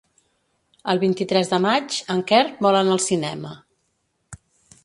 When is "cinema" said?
3.11-3.53